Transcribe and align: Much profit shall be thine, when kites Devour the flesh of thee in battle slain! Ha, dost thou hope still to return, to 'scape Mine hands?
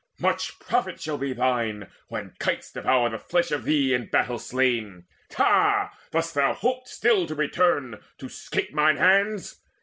Much 0.17 0.57
profit 0.57 0.99
shall 0.99 1.19
be 1.19 1.31
thine, 1.31 1.87
when 2.07 2.33
kites 2.39 2.71
Devour 2.71 3.11
the 3.11 3.19
flesh 3.19 3.51
of 3.51 3.65
thee 3.65 3.93
in 3.93 4.07
battle 4.07 4.39
slain! 4.39 5.05
Ha, 5.37 5.95
dost 6.09 6.33
thou 6.33 6.55
hope 6.55 6.87
still 6.87 7.27
to 7.27 7.35
return, 7.35 7.99
to 8.17 8.27
'scape 8.27 8.73
Mine 8.73 8.97
hands? 8.97 9.61